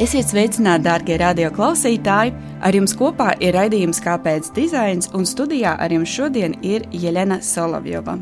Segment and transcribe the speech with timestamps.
[0.00, 2.30] Esiet sveicināti, darbie radioklausītāji!
[2.64, 8.14] Ar jums kopā ir raidījums Kāpēc dizains, un studijā ar jums šodien ir Jelena Solovjova.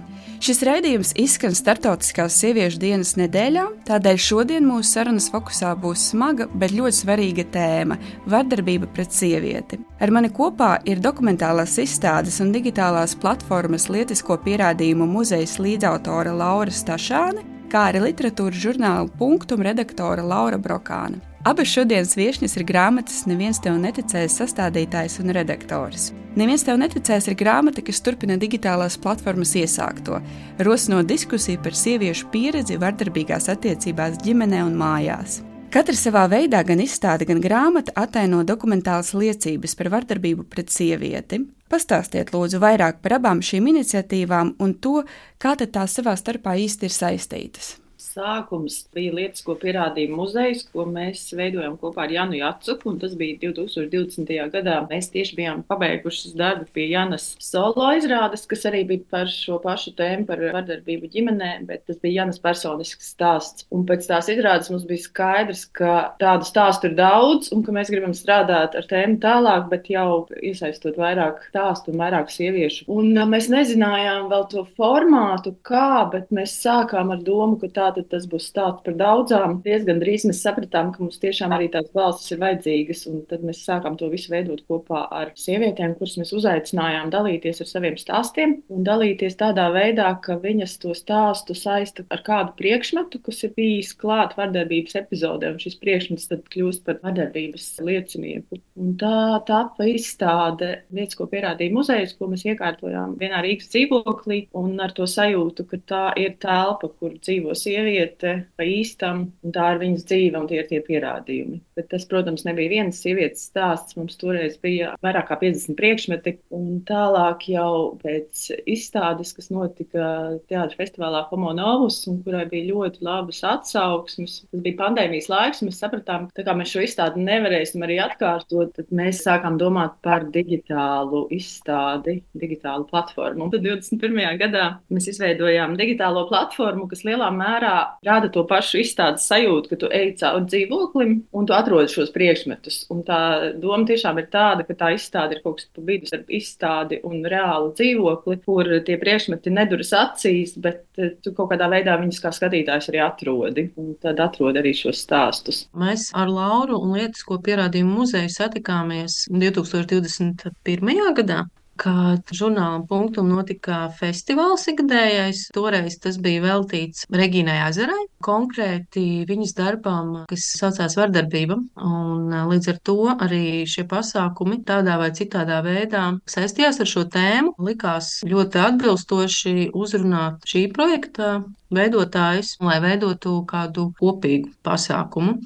[0.43, 6.75] Šis raidījums izskan Startautiskās sieviešu dienas nedēļā, tādēļ šodien mūsu sarunas fokusā būs smaga, bet
[6.75, 8.00] ļoti svarīga tēma-
[8.35, 9.79] vardarbība pret sievieti.
[10.00, 17.46] Ar mani kopā ir dokumentālās izstādes un digitālās platformas lietisko pierādījumu muzejas līdzautore Laura Stašāne,
[17.71, 21.28] kā arī literatūras žurnāla punktum redaktore Laura Brokāna.
[21.47, 26.09] Abas šodienas viesņas ir grāmatas Neviens tev neticēs sastādītājs un redaktors.
[26.39, 30.19] Neviens tev neticēs ir grāmata, kas turpina digitālās platformas iesākto,
[30.67, 35.41] rosinot diskusiju par sieviešu pieredzi vardarbīgās attiecībās ģimenē un mājās.
[35.70, 41.45] Katra savā veidā gan izstāde, gan grāmata ataino dokumentālas liecības par vardarbību pret sievieti.
[41.70, 45.03] Pastāstiet, lūdzu, vairāk par abām šīm iniciatīvām un to,
[45.39, 47.77] kā tās savā starpā īsti ir saistītas
[48.19, 53.38] sākums bija lietas, ko pierādīja muzejs, ko mēs veidojam kopā ar Janu Jacuku, tas bija
[53.44, 54.33] 2020.
[54.55, 54.78] gadā.
[54.91, 59.94] Mēs tieši bijām pabeiguši darbu pie Janas solo izrādes, kas arī bija par šo pašu
[59.98, 63.69] tēmu, par vardarbību ģimenē, bet tas bija Janas personisks stāsts.
[63.74, 67.92] Un pēc tās izrādes mums bija skaidrs, ka tādu stāstu ir daudz, un ka mēs
[67.92, 72.89] gribam strādāt ar tēmu tālāk, bet jau iesaistot vairāk stāstu un vairāk sieviešu.
[72.92, 78.27] Un mēs nezinājām vēl to formātu, kā, bet mēs sākām ar domu, ka tātad tas
[78.31, 79.59] būs stāsts par daudzām.
[79.64, 83.62] Diezgan drīz mēs sapratām, ka mums tiešām arī tās balsis ir vajadzīgas, un tad mēs
[83.67, 88.86] sākām to visu veidot kopā ar sievietēm, kuras mēs uzaicinājām dalīties ar saviem stāstiem un
[88.86, 94.36] dalīties tādā veidā, ka viņas to stāstu saista ar kādu priekšmetu, kas ir bijis klāt
[94.39, 98.61] vardarbības epizodē, un šis priekšmets tad kļūst par vardarbības liecinieku.
[98.79, 104.79] Un tā tapa izstāde, lietas, ko pierādīja muzejs, ko mēs iekārtojām vienā Rīgas dzīvoklī, un
[104.83, 109.72] ar to sajūtu, ka tā ir telpa, kur dzīvo sieviete sieviete pa īstam, un tā
[109.74, 111.60] ir viņas dzīve, un tie ir tie pierādījumi.
[111.78, 113.96] Bet tas, protams, nebija vienas sievietes stāsts.
[113.96, 120.78] Mums toreiz bija vairāk kā 50 priekšmeti, un tālāk jau pēc izstādes, kas notika Teātris
[120.78, 124.42] festivālā Homo Novus, un kurai bija ļoti labas atsauksmes.
[124.52, 128.75] Tas bija pandēmijas laiks, mēs sapratām, ka mēs šo izstādi nevarēsim arī atkārtot.
[128.78, 133.47] Tad mēs sākām domāt par digitālu izstādi, digitālu platformu.
[133.47, 134.39] Un tad 21.
[134.41, 139.91] gadā mēs izveidojām digitālo platformu, kas lielā mērā rada to pašu izstādes sajūtu, ka tu
[139.94, 142.81] ej cauri dzīvoklim un tu atrodi šos priekšmetus.
[142.94, 143.21] Un tā
[143.61, 147.21] doma tiešām ir tāda, ka tā izstāde ir kaut kas pa vidu starp izstādi un
[147.28, 152.33] reālu dzīvokli, kur tie priekšmeti neduras acīs, bet eh, tu kaut kādā veidā viņus kā
[152.34, 153.69] skatītājs arī atrodi.
[153.81, 155.67] Un tad atrodi arī šos stāstus.
[155.78, 161.15] Mēs ar Lauru un lietas, ko pierādījumu muzeju satikāmies 2021.
[161.19, 161.44] gadā
[161.78, 165.44] kad žurnālam punktum notika festivāls ikgadējais.
[165.55, 171.59] Toreiz tas bija veltīts Regīnai Azarai, konkrēti viņas darbām, kas saucās vardarbība.
[171.88, 177.55] Un līdz ar to arī šie pasākumi tādā vai citādā veidā saistījās ar šo tēmu.
[177.69, 181.38] Likās ļoti atbilstoši uzrunāt šī projekta
[181.75, 185.38] veidotājs, lai veidotu kādu kopīgu pasākumu.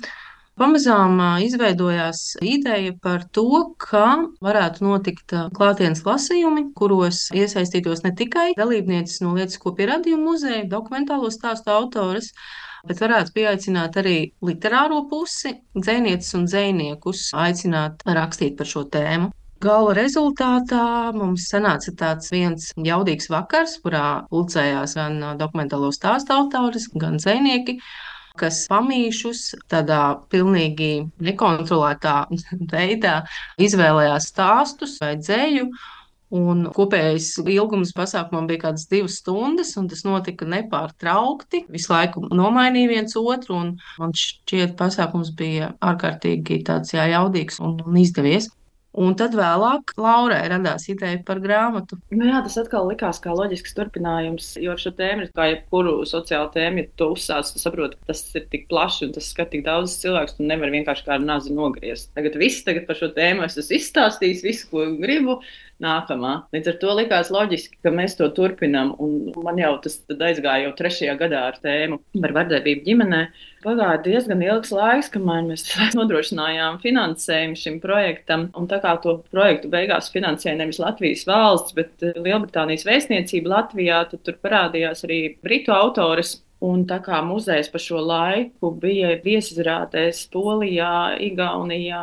[0.61, 3.45] Pamazām izveidojās ideja par to,
[3.81, 4.05] ka
[4.45, 11.73] varētu notikt klātienes lasījumi, kuros iesaistītos ne tikai dalībnieces no Lietisko pierādījumu muzeja, dokumentālo stāstu
[11.73, 12.29] autoras,
[12.85, 19.33] bet varētu pieaicināt arī literāro pusi, dzēnieces un dzēniekus, aicināt rakstīt par šo tēmu.
[19.63, 20.85] Gala rezultātā
[21.17, 27.79] mums sanāca tāds viens jaudīgs vakars, kurā pulcējās gan dokumentālo stāstu autors, gan dzēnieki
[28.39, 32.15] kas pamīšus tādā pilnīgi nekontrolētā
[32.75, 33.17] veidā
[33.63, 35.69] izvēlējās stāstus vai dzēju.
[36.33, 41.67] Un kopējais ilgums pasākumam bija kaut kādas divas stundas, un tas notika nepārtraukti.
[41.75, 47.77] Visu laiku nomainīja viens otru, un man šķiet, pasākums bija ārkārtīgi tāds jā, jaudīgs un,
[47.85, 48.49] un izdevies.
[48.93, 51.97] Un tad vēlāk Laurai radās ideja par grāmatu.
[52.13, 56.51] Nu jā, tas atkal likās kā loģisks turpinājums, jo ar šo tēmu, kā jebkuru sociālu
[56.53, 59.65] tēmu, ja tu uzsāc, tu saproti, ka tas ir tik plašs un tas skar tik
[59.65, 62.11] daudz cilvēku, tu nevari vienkārši kā ar nazi nogriezt.
[62.19, 65.41] Tagad viss tagad par šo tēmu es esmu izstāstījis, visu, ko gribu,
[65.83, 66.35] nākamā.
[66.55, 68.95] Līdz ar to likās loģiski, ka mēs to turpinām.
[69.45, 73.23] Man jau tas aizgāja jau trešajā gadā ar tēmu par vardarbību ģimenē.
[73.63, 75.67] Pagāja diezgan ilgs laiks, kamēr mēs
[75.99, 78.49] nodrošinājām finansējumu šim projektam.
[78.59, 84.25] Un tā kā to projektu beigās finansēja nevis Latvijas valsts, bet Lielbritānijas vēstniecība Latvijā, tad
[84.27, 91.19] tur parādījās arī britu autors Un tā kā muzejs pa šo laiku bija viesizrādēs Polijā,
[91.27, 92.03] Igaunijā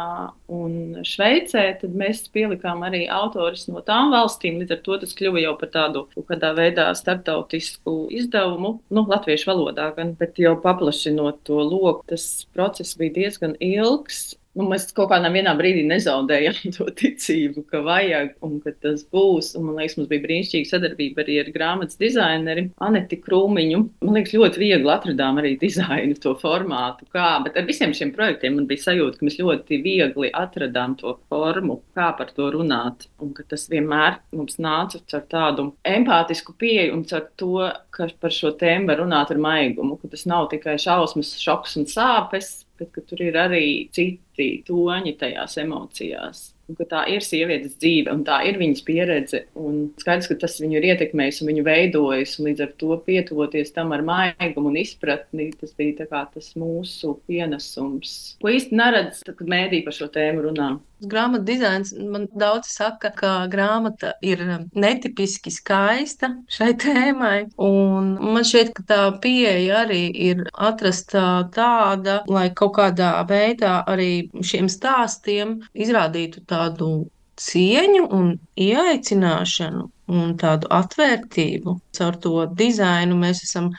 [0.52, 0.74] un
[1.08, 4.58] Šveicē, tad mēs pielikām arī autorus no tām valstīm.
[4.60, 9.94] Līdz ar to tas kļuva jau par tādu kādā veidā starptautisku izdevumu, nu, latviešu valodā
[9.96, 14.34] gan, bet jau paplašinot to loku, tas process bija diezgan ilgs.
[14.60, 19.54] Nu, mēs kaut kādā brīdī nezaudējām to ticību, ka vajag un ka tas būs.
[19.56, 23.80] Un, man liekas, mums bija brīnišķīga sadarbība arī ar grāmatas dizaineri Aneti Krūmiņu.
[24.04, 27.30] Man liekas, ļoti viegli atradām arī dizainu, to formātu, kā.
[27.46, 31.80] Bet ar visiem šiem projektiem man bija sajūta, ka mēs ļoti viegli atradām to formu,
[31.96, 33.08] kā par to runāt.
[33.24, 38.36] Un ka tas vienmēr mums nāca ar tādu empātisku pieeju un ar to, ka par
[38.36, 43.00] šo tēmu var runāt ar maigumu, ka tas nav tikai šausmas, šoks un sāpes bet
[43.10, 43.66] tur ir arī
[43.96, 46.46] citi toņi tajās emocijās.
[46.70, 49.42] Un, tā ir sievietes dzīve, un tā ir viņas pieredze.
[50.02, 52.36] Skaidrs, ka tas viņu ir ietekmējis un viņu veidojis.
[52.40, 58.20] Un līdz ar to pietuvoties tam ar maigumu un izpratni, tas bija tas mūsu pienesums.
[58.44, 60.76] Ko īsti neredz, tad, kad mēdī par šo tēmu runā.
[61.00, 64.42] Grāmatu dizains man daudz saka, ka grāmata ir
[64.76, 67.38] netipiski skaista šai tēmai.
[67.56, 74.28] Un man šķiet, ka tā pieeja arī ir atrasta tāda, lai kaut kādā veidā arī
[74.44, 76.90] šiem stāstiem izrādītu tādu
[77.40, 81.80] cieņu un ieaicināšanu un tādu atvērtību.
[81.96, 83.72] Caur to dizainu mēs esam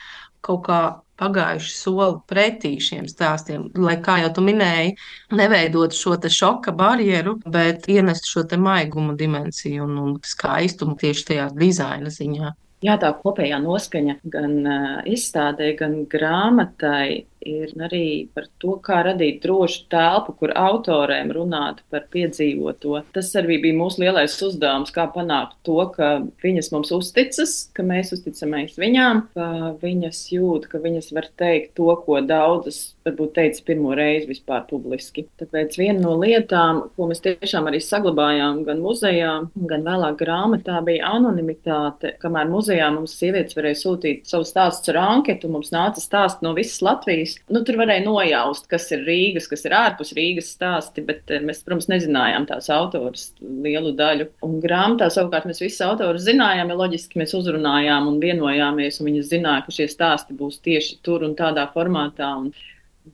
[0.47, 0.81] kaut kā
[1.21, 4.95] pagājuši soli pretī šiem stāstiem, lai, kā jau tu minēji,
[5.37, 12.09] neveidot šo šoka barjeru, bet ienest šo maigumu dimensiju un, un skaistumu tieši tajā dizaina
[12.09, 12.55] ziņā.
[12.81, 14.55] Jā, tā kopējā noskaņa gan
[15.05, 22.07] izstādē, gan grāmatai ir arī par to, kā radīt drošu telpu, kur autoriem runāt par
[22.13, 23.01] piedzīvoto.
[23.15, 26.11] Tas arī bija mūsu lielais uzdevums, kā panākt to, ka
[26.45, 29.49] viņas mums uzticas, ka mēs uzticamies viņām, ka
[29.81, 35.27] viņas jūt, ka viņas var teikt to, ko daudzas varbūt teica pirmo reizi vispār publiski.
[35.41, 39.33] Tāpēc viena no lietām, ko mēs tiešām arī saglabājām gan muzejā,
[39.71, 42.15] gan vēlāk grāmatā, bija anonimitāte.
[42.21, 46.83] Kamēr muzejā mums sievietes varēja sūtīt savu stāstu ar anketu, mums nāca stāsti no visas
[46.85, 47.51] Latvijas Rīgas.
[47.53, 51.63] Nu, tur varēja nojaust, kas ir Rīgas, kas ir ārpus Rīgas stāsti, bet eh, mēs,
[51.65, 54.29] protams, nezinājām tās autors lielu daļu.
[54.43, 59.23] Un grāmatā savukārt mēs visus autorus zinājām, ja loģiski mēs uzrunājām un vienojāmies, un viņi
[59.29, 62.33] zināja, ka šie stāsti būs tieši tur un tādā formātā.
[62.41, 62.53] Un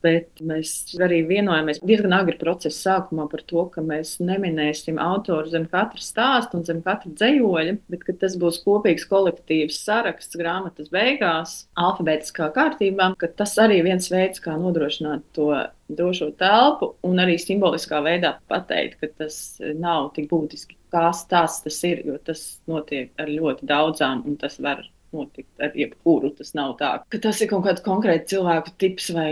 [0.02, 0.72] Bet mēs
[1.02, 6.58] arī vienojāmies diezgan agri procesa sākumā par to, ka mēs neminēsim autoru zem katra stāsta
[6.58, 13.30] un zem katra dzējoļa, bet tas būs kopīgs kolektīvs saraksts grāmatas beigās, alfabētiskā kārtībā, ka
[13.38, 15.52] tas arī viens veids, kā nodrošināt to
[15.88, 19.38] drošo telpu un arī simboliskā veidā pateikt, ka tas
[19.78, 24.58] nav tik būtiski, kā stāsts tas ir, jo tas notiek ar ļoti daudzām un tas
[24.62, 24.82] var
[25.14, 26.32] notikt ar jebkuru.
[26.38, 29.30] Tas nav tā, ka tas ir kaut kāds konkrēts cilvēku tips vai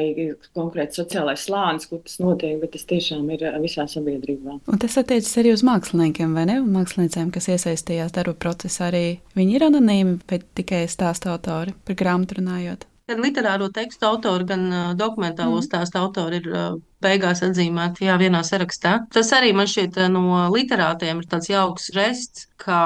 [0.56, 4.58] konkrēts sociālais slānis, kur tas notiek, bet tas tiešām ir visā sabiedrībā.
[4.70, 6.60] Un tas attiecas arī uz māksliniekiem, vai ne?
[6.62, 9.04] Un māksliniekiem, kas iesaistījās darba procesā, arī
[9.38, 12.88] viņi ir anonīmi, bet tikai stāstu autori par grāmatu runājot.
[13.04, 15.64] Gan literāro tekstu autori, gan uh, dokumentālo mm.
[15.66, 18.94] stāstu autori ir uh, beigās atzīmēti jā, vienā sarakstā.
[19.12, 22.80] Tas arī man šķiet no literātiem ir tāds jauks žests, kā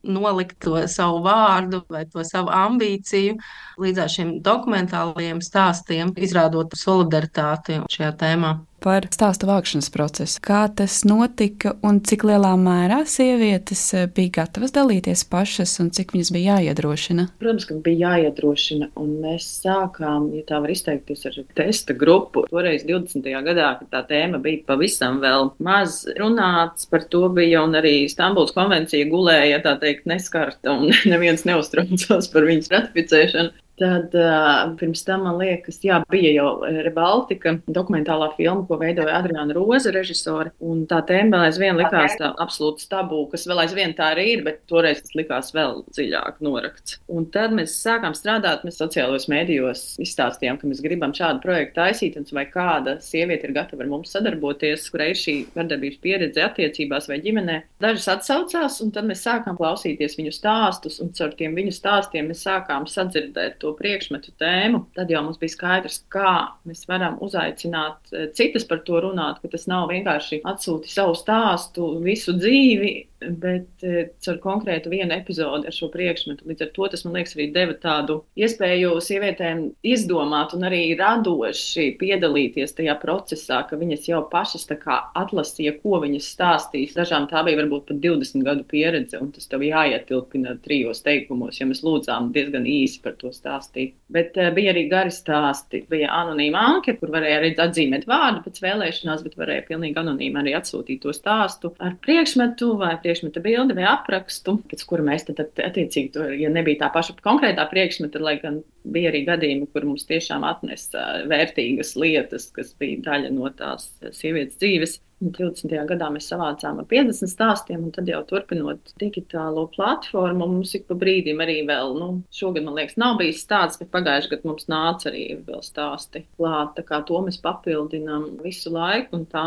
[0.00, 3.36] nolikt to savu vārdu vai to savu ambīciju
[3.84, 10.40] līdz šiem dokumentālajiem stāstiem, izrādot solidaritāti šajā tēmā par stāstu vākšanas procesu.
[10.44, 16.14] Kā tas notika un cik lielā mērā sievietes eh, bija gatavas dalīties pašas un cik
[16.16, 17.26] viņas bija jāiedrošina?
[17.42, 22.46] Protams, ka bija jāiedrošina, un mēs sākām, ja tā var izteikties, ar testa grupu.
[22.50, 23.28] Toreiz 20.
[23.46, 28.54] gadā, kad tā tēma bija pavisam vēl maz runāts, par to bija un arī Stambuls
[28.56, 33.59] konvencija gulēja, tā teikt, neskarta un neviens neuztraucās par viņas ratificēšanu.
[33.80, 36.48] Tad uh, pirms tam, man liekas, jā, bija jau
[36.84, 40.52] Rebaltika dokumentālā filma, ko veidoja Adriana Roza režisori.
[40.60, 44.42] Un tā tēma vēl aizvien likās tā absolūti tabū, kas vēl aizvien tā arī ir,
[44.44, 46.98] bet toreiz tas likās vēl dziļāk norakts.
[47.08, 52.20] Un tad mēs sākām strādāt, mēs sociālajos mēdījos izstāstījām, ka mēs gribam šādu projektu taisīt,
[52.20, 57.08] un vai kāda sieviete ir gatava ar mums sadarboties, kurai ir šī vardarbības pieredze attiecībās
[57.08, 57.56] vai ģimenē.
[57.80, 62.44] Dažas atsaucās, un tad mēs sākām klausīties viņu stāstus, un caur tiem viņu stāstiem mēs
[62.44, 66.34] sākām sadzirdēt to to priekšmetu tēmu, tad jau mums bija skaidrs, kā
[66.68, 71.92] mēs varam uzaicināt eh, citas par to runāt, ka tas nav vienkārši atsūti savu stāstu,
[72.04, 76.46] visu dzīvi, bet eh, caur konkrētu vienu epizodi ar šo priekšmetu.
[76.48, 81.90] Līdz ar to tas, man liekas, arī deva tādu iespēju sievietēm izdomāt un arī radoši
[82.00, 86.96] piedalīties tajā procesā, ka viņas jau pašas atlasīja, ko viņas stāstīs.
[86.96, 91.68] Dažām tā bija varbūt pat 20 gadu pieredze, un tas tev jāietilpina trijos teikumos, ja
[91.68, 93.99] mēs lūdzām diezgan īsi par to stāstīt.
[94.10, 95.82] Bet uh, bija arī gari stāsti.
[95.90, 100.54] Bija anonīma anke, kur varēja arī atzīmēt vārdu pēc vēlēšanās, bet varēja pilnīgi anonīmi arī
[100.58, 106.12] atsūtīt to stāstu ar priekšmetu vai priekšmeta bildi vai aprakstu, pēc kura mēs tad attiecīgi,
[106.16, 110.46] to, ja nebija tā paša konkrētā priekšmeta, lai gan bija arī gadījumi, kur mums tiešām
[110.48, 114.98] atnesa vērtīgas lietas, kas bija daļa no tās sievietes dzīves.
[115.20, 115.74] 20.
[115.90, 120.96] gadā mēs savācām ar 50 stāstiem, un tad jau turpinot digitālo platformu, mums ik pa
[120.98, 125.10] brīdim arī vēl, nu, šogad, man liekas, nav bijis stāsts, bet pagājušajā gadā mums nāca
[125.12, 126.72] arī vēl stāsti klāt.
[126.78, 129.46] Tā kā to mēs papildinām visu laiku, un tā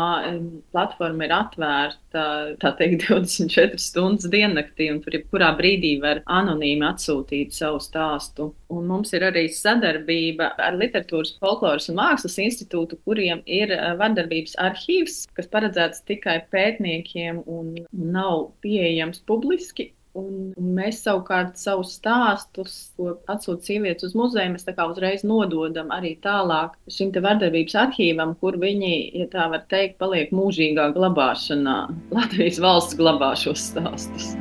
[0.74, 2.26] platforma ir atvērta,
[2.62, 8.52] tā teikt, 24 stundas diennaktī, un tur jebkurā brīdī var anonīmi atsūtīt savu stāstu.
[8.74, 15.24] Un mums ir arī sadarbība ar Literatūras, Folkloras un Mākslas institūtu, kuriem ir vardarbības arhīvs,
[15.34, 19.92] kas par paredzēts tikai pētniekiem un nav pieejams publiski.
[20.14, 26.76] Un mēs savukārt savus stāstus, ko atsūta sievietes uz muzeju, mēs uzreiz nododam arī tālāk
[26.86, 31.78] šim te vardarbības arhīvam, kur viņi, ja tā var teikt, paliek mūžīgā glabāšanā.
[32.14, 34.36] Latvijas valsts glabā šos stāstus.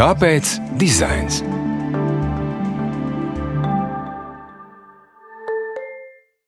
[0.00, 1.42] Kāpēc dizains?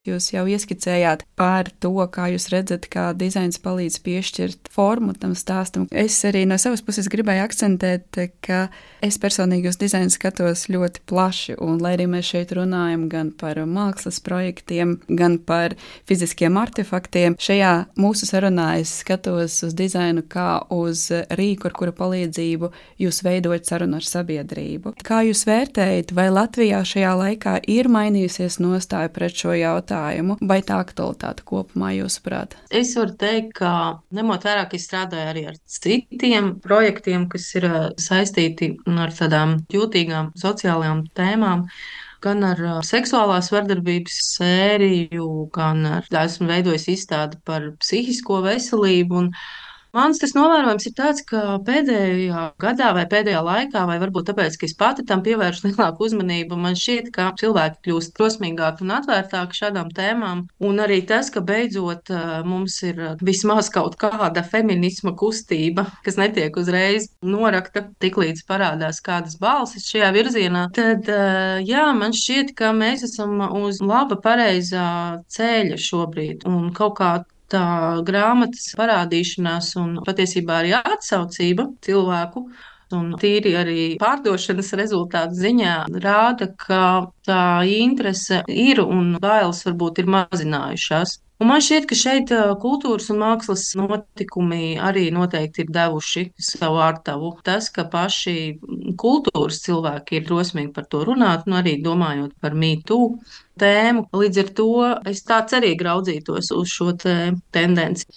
[0.04, 5.86] Jūs jau ieskicējāt par to, kā jūs redzat, kā dizains palīdz piešķirt formu tam stāstam.
[5.88, 8.66] Es arī no savas puses gribēju akcentēt, ka
[9.00, 13.62] es personīgi uz dizainu skatos ļoti plaši, un lai arī mēs šeit runājam gan par
[13.64, 15.72] mākslas projektiem, gan par
[16.04, 22.72] fiziskiem artefaktiem, šajā mūsu sarunā es skatos uz dizainu kā uz rīku, ar kura palīdzību
[23.00, 24.98] jūs veidojat sarunu ar sabiedrību.
[25.00, 29.93] Kā jūs vērtējat, vai Latvijā šajā laikā ir mainījusies nostāja pret šo jautājumu?
[29.94, 32.56] Jautājumu, vai tā aktualitāte kopumā jūsuprāt?
[32.70, 37.64] Es varu teikt, ka ņemot vērā, ka es strādāju arī ar citiem projektiem, kas ir
[37.68, 41.68] eh, saistīti ar tādām jūtīgām sociālajām tēmām
[42.24, 49.18] gan ar seksuālās vardarbības sēriju, gan ar esmu veidojis izstādi par psihisko veselību.
[49.20, 49.30] Un
[49.94, 54.66] Mans tas novērojums ir tāds, ka pēdējā gadā vai pēdējā laikā, vai varbūt tāpēc, ka
[54.66, 59.92] es pati tam pievēršu lielāku uzmanību, man šķiet, ka cilvēki kļūst drosmīgāki un atvērtāki šādām
[59.94, 60.44] tēmām.
[60.66, 62.10] Un arī tas, ka beidzot
[62.48, 69.86] mums ir vismaz kaut kāda feminisma kustība, kas netiek uzreiz norakta, tiklīdz parādās kādas balsis
[69.92, 71.06] šajā virzienā, tad
[71.68, 74.88] jā, man šķiet, ka mēs esam uz laba, pareizā
[75.30, 76.48] ceļa šobrīd.
[76.50, 77.12] Un kaut kā
[77.52, 77.64] tā
[78.06, 82.46] grāmatas parādīšanās un patiesībā arī atsaucība cilvēku.
[82.94, 85.74] Un tīri arī pārdošanas rezultātu ziņā
[86.04, 91.16] rāda, ka tā interese ir un bailes varbūt ir mazinājušās.
[91.44, 92.30] Un man šķiet, ka šeit
[92.62, 97.34] kultūras un mākslas notikumi arī noteikti ir devuši savu ārtavu.
[97.44, 98.54] Tas, ka paši
[99.02, 102.96] kultūras cilvēki ir drosmīgi par to runāt, un arī domājot par mītu
[103.60, 104.70] tēmu, līdz ar to
[105.12, 107.18] es tā cerīgi raudzītos uz šo te
[107.52, 108.08] tendenci.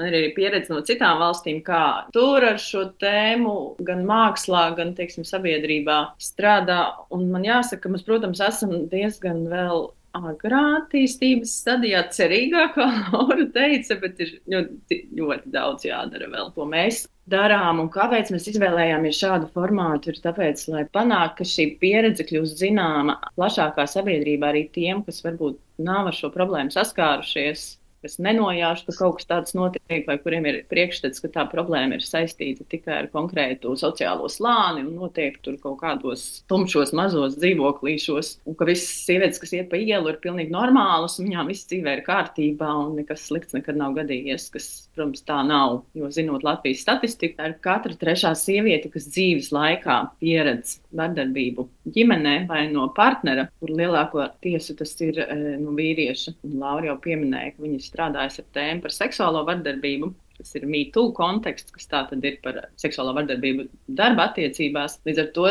[0.00, 1.84] Man ir arī pieredze no citām valstīm, kā
[2.16, 6.80] tur ar šo tēmu gan mākslā, gan, teiksim, sabiedrībā strādā.
[7.12, 13.46] Un man jāsaka, ka mēs, protams, esam diezgan vēl agrā attīstības stadijā, cerīgāk, kā Laura
[13.54, 17.82] teica, bet ir ļoti, ļoti daudz jādara vēl, ko mēs darām.
[17.84, 20.12] Un kāpēc mēs izvēlējāmies šādu formātu?
[20.12, 25.60] Ir tāpēc, lai panāktu, ka šī pieredze kļūst zināma plašākā sabiedrībā arī tiem, kas varbūt
[25.86, 27.68] nav ar šo problēmu saskārušies
[28.04, 32.04] kas nenojauš, ka kaut kas tāds notiek, vai kuriem ir priekšstats, ka tā problēma ir
[32.04, 38.58] saistīta tikai ar konkrētu sociālo slāni un notiek tur kaut kādos tumšos, mazos dzīvoklīšos, un
[38.58, 42.04] ka visas sievietes, kas iet pa ielu, ir pilnīgi normālas, un viņām viss dzīvē ir
[42.06, 45.82] kārtībā, un nekas slikts nekad nav gadījies, kas, protams, tā nav.
[45.96, 52.34] Jo, zinot Latvijas statistiku, tā ir katra trešā sieviete, kas dzīves laikā pieredz vardarbību ģimenē
[52.48, 56.36] vai no partnera, kur lielāko tiesu tas ir eh, no vīrieša.
[56.46, 60.12] Un Laura jau pieminēja, ka viņas strādājis ar tēmu par seksuālo vardarbību.
[60.40, 63.66] Tas ir mītū konteksts, kas tā tad ir par seksuālo vardarbību
[63.98, 65.02] darba attiecībās.
[65.04, 65.50] Līdz ar to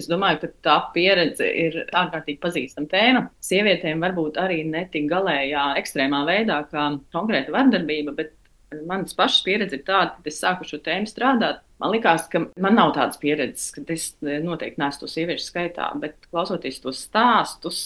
[0.00, 3.22] Es domāju, ka tā pieredze ir ārkārtīgi pazīstama tēma.
[3.44, 8.32] Sievietēm varbūt arī ne tik galējā, ekstrēmā veidā, kā konkrēta vardarbība, bet
[8.88, 11.60] manas pašas pieredze ir tāda, ka es sāku šo tēmu strādāt.
[11.82, 16.16] Man liekas, ka man nav tādas pieredzes, ka es noteikti neesmu to sieviešu skaitā, bet
[16.30, 17.82] klausoties tos stāstus,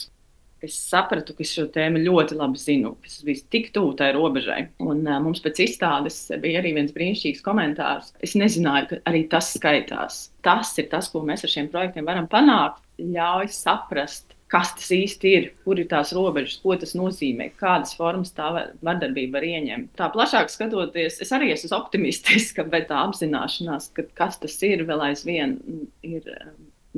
[0.67, 2.95] es sapratu, ka es šo tēmu ļoti labi zinu.
[3.07, 4.61] Es biju tik tuvu tai robežai.
[4.85, 8.15] Un uh, mums pēc izstādes bija arī viens brīnišķīgs komentārs.
[8.25, 10.29] Es nezināju, ka arī tas skaitās.
[10.45, 12.83] Tas ir tas, ko mēs ar šiem projektiem varam panākt.
[13.01, 18.31] Ļauj saprast, kas tas īsti ir, kur ir tās robežas, ko tas nozīmē, kādas formas
[18.37, 19.91] tā vardarbība var ieņemt.
[19.99, 25.09] Tā plašāk skatoties, es arī esmu optimistiska, bet tā apzināšanās, ka kas tas ir, vēl
[25.11, 25.59] aizvien
[26.07, 26.31] ir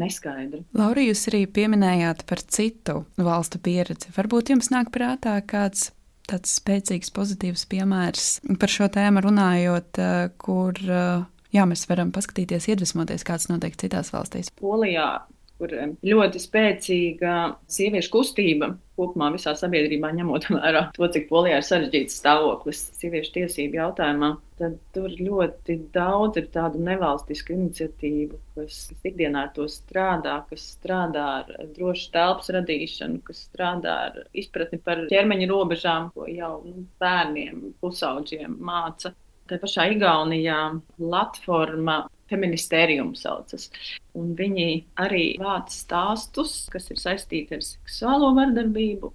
[0.01, 0.63] neskaidra.
[0.77, 4.13] Laura, jūs arī pieminējāt par citu valstu pieredzi.
[4.17, 5.91] Varbūt jums nāk prātā kāds
[6.27, 8.27] tāds spēcīgs, pozitīvs piemērs
[8.61, 11.25] par šo tēmu runājot, eh, kur eh,
[11.55, 14.51] jā, mēs varam paskatīties, iedvesmoties, kāds notiek citās valstīs.
[14.61, 15.11] Polijā
[15.57, 15.73] kur
[16.05, 17.37] ļoti spēcīga
[17.73, 23.81] sieviešu kustība kopumā visā sabiedrībā, ņemot vērā to, cik polijā ir sarežģīts stāvoklis sieviešu tiesību
[23.81, 31.27] jautājumā, tad tur ļoti daudz ir tādu nevalstisku iniciatīvu, kas, ikdienā to strādā, kas strādā
[31.43, 37.63] ar drošu telpas radīšanu, kas strādā ar izpratni par ķermeņa robežām, ko jau nu, bērniem,
[37.85, 39.13] pusauģiem māca.
[39.47, 40.59] Tā pašā Igaunijā
[40.97, 43.69] platforma feministērijums saucas.
[44.17, 44.69] Un viņi
[45.03, 49.13] arī vāc stāstus, kas ir saistīti ar seksuālo vardarbību.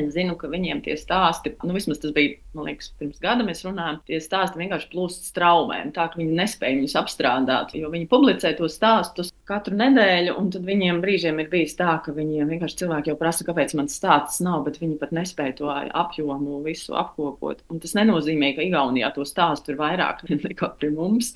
[0.00, 3.64] Es zinu, ka viņiem tie stāsti, nu vismaz tas bija, man liekas, pirms gada mēs
[3.66, 8.56] runājām, tie stāsti vienkārši plūst straumēm, tā ka viņi nespēja viņus apstrādāt, jo viņi publicē
[8.58, 13.12] tos stāstus katru nedēļu, un tad viņiem brīžiem ir bijis tā, ka viņiem vienkārši cilvēki
[13.12, 17.62] jau prasa, kāpēc man stāsts nav, bet viņi pat nespēja to apjomu visu apkopot.
[17.70, 21.32] Un tas nenozīmē, ka Igaunijā to stāstu ir vairāk nekā pie mums.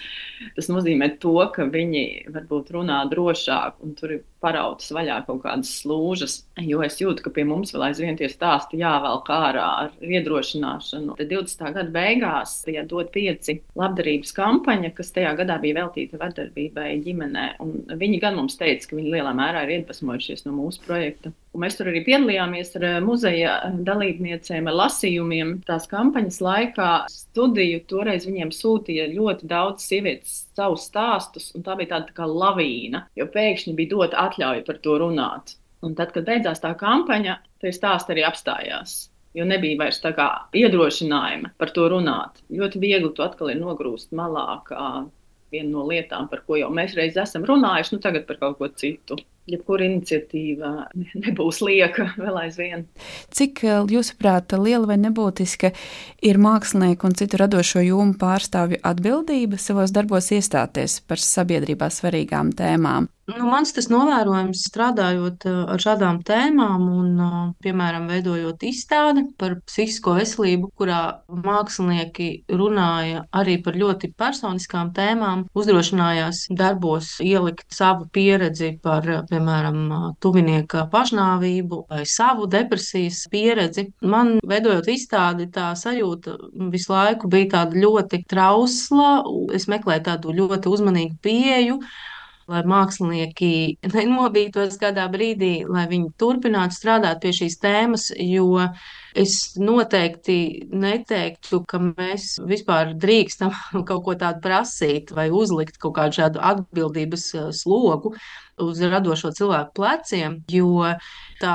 [0.57, 5.71] Tas nozīmē to, ka viņi varbūt runā drošāk, un tur ir parautas vaļā kaut kādas
[5.83, 6.39] slūžas.
[6.65, 11.17] Jo es jūtu, ka pie mums vēl aizvien tie stāsti jāvelk ārā ar iedrošināšanu.
[11.19, 11.65] Tad 20.
[11.77, 17.47] gada beigās bija dot pieci labdarības kampaņa, kas tajā gadā bija veltīta vardarbībai ģimenē.
[17.65, 21.33] Un viņi gan mums teica, ka viņi lielā mērā ir iedvesmojušies no mūsu projekta.
[21.55, 23.55] Un mēs tur arī piedalījāmies ar eh, muzeja
[23.87, 25.55] dalībniecēm, ar lasījumiem.
[25.69, 31.97] Tās kampaņas laikā studiju toreiz viņiem sūtīja ļoti daudz sievietes savus stāstus, un tā bija
[31.97, 35.57] tāda tā kā lavīna, jo pēkšņi bija dota atļauja par to runāt.
[35.85, 38.99] Un tad, kad beidzās tā kampaņa, tie stāsti arī apstājās.
[39.37, 40.27] Jo nebija vairs tā kā
[40.59, 42.43] iedrošinājuma par to runāt.
[42.51, 45.07] Ļoti viegli to atkal ir nogrūst malā, kā
[45.53, 48.71] viena no lietām, par ko jau mēs reiz esam runājuši, nu tagad par kaut ko
[48.71, 49.19] citu
[49.51, 50.73] jebkura iniciatīva
[51.25, 52.87] nebūs lieka vēl aizvien.
[53.35, 55.73] Cik, eh, jūsuprāt, liela vai nebūtiska
[56.27, 63.11] ir mākslinieku un citu radošo jomu pārstāvju atbildība savos darbos iestāties par sabiedrībā svarīgām tēmām?
[63.31, 67.35] Nu, mans tas novērojums strādājot eh, ar šādām tēmām un, eh,
[67.65, 72.29] piemēram, veidojot izstādi par psihisko veselību, kurā mākslinieki
[72.61, 79.81] runāja arī par ļoti personiskām tēmām, uzdrošinājās darbos ielikt savu pieredzi par, piemēram,
[80.25, 83.91] tuvinieka pašnāvību vai savu depresijas pieredzi.
[84.03, 86.39] Man, veidojot izstādi, tā sajūta
[86.73, 89.11] visu laiku bija tāda ļoti trausla.
[89.55, 91.81] Es meklēju tādu ļoti uzmanīgu pieeju
[92.51, 93.53] lai mākslinieki
[93.95, 98.67] nenobītos kādā brīdī, lai viņi turpinātu strādāt pie šīs tēmas, jo
[99.19, 103.55] es noteikti neteiktu, ka mēs vispār drīkstam
[103.89, 108.15] kaut ko tādu prasīt vai uzlikt kaut kādu šādu atbildības eh, slogu
[108.61, 110.91] uz radošo cilvēku pleciem, jo
[111.41, 111.55] tā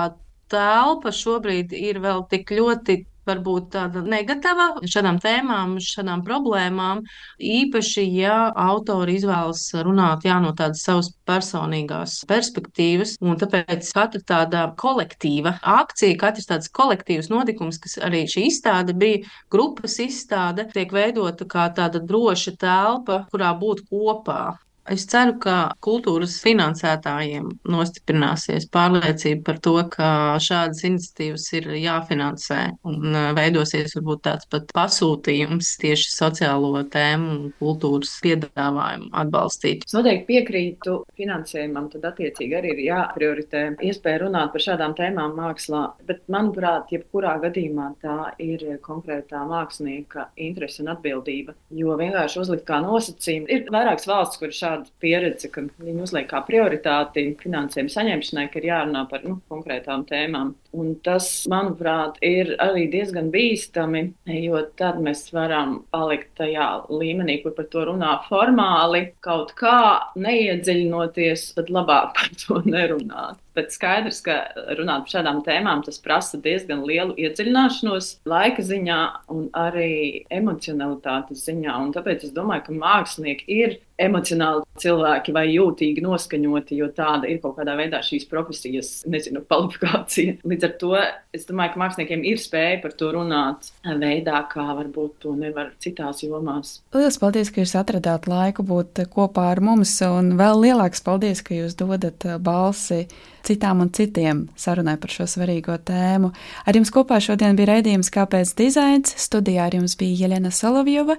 [0.51, 7.03] telpa šobrīd ir vēl tik ļoti varbūt tāda negatīva šādām tēmām, šādām problēmām.
[7.39, 14.65] Īpaši, ja autori izvēlas runāt jā, no tādas savas personīgās perspektīvas, un tāpēc katra tāda
[14.81, 21.47] kolektīva akcija, katrs tāds kolektīvs notikums, kas arī šī izstāde bija, grupas izstāde, tiek veidota
[21.49, 24.55] kā tāda droša telpa, kurā būt kopā.
[24.91, 30.08] Es ceru, ka kultūras finansētājiem nostiprināsies pārliecība par to, ka
[30.43, 37.48] šādas iniciatīvas ir jāfinansē un uh, veidosies varbūt tāds pat pasūtījums tieši sociālo tēmu un
[37.58, 39.88] kultūras piedāvājumu atbalstīt.
[39.88, 45.84] Es noteikti piekrītu finansējumam, tad attiecīgi arī ir jāprioritē iespēja runāt par šādām tēmām mākslā,
[46.06, 52.84] bet manuprāt, jebkurā gadījumā tā ir konkrētā mākslinieka interese un atbildība, jo vienkārši uzlikt kā
[52.86, 58.47] nosacījumu ir vairākas valsts, kur šādi tāda pieredze, ka viņi uzliek kā prioritāti finansējumu saņemšanai,
[58.51, 60.53] ka ir jārunā par nu, konkrētām tēmām.
[60.75, 64.09] Un tas, manuprāt, ir arī diezgan bīstami,
[64.41, 71.53] jo tad mēs varam palikt tajā līmenī, kur par to runā formāli, kaut kā neiedziļinoties,
[71.55, 73.39] tad labāk par to nerunāt.
[73.55, 74.37] Bet skaidrs, ka
[74.77, 78.99] runāt par šādām tēmām, tas prasa diezgan lielu iedziļināšanos laika ziņā
[79.31, 81.75] un arī emocionalitātes ziņā.
[81.85, 87.39] Un tāpēc es domāju, ka mākslinieki ir emocionāli cilvēki vai jūtīgi noskaņoti, jo tāda ir
[87.43, 90.39] kaut kādā veidā šīs profesijas, nezinu, kvalifikācija.
[90.47, 90.91] Līdz ar to
[91.35, 96.25] es domāju, ka māksliniekiem ir spēja par to runāt veidā, kā varbūt to nevar citās
[96.25, 96.79] jomās.
[96.95, 101.55] Lielas paldies, ka jūs atradāt laiku būt kopā ar mums, un vēl lielāks paldies, ka
[101.55, 103.05] jūs dodat balsi
[103.45, 106.31] citām un citiem sarunai par šo svarīgo tēmu.
[106.65, 109.15] Ar jums kopā šodien bija raidījums Kāpēc dizains?
[109.21, 111.17] Studijā ar jums bija Jelena Solovjova,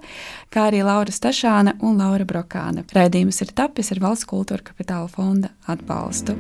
[0.52, 2.86] kā arī Laura Stašāna un Laura Brokāna.
[2.96, 6.36] Raidījums ir tapis ar Valsts kultūra kapitāla fonda atbalstu.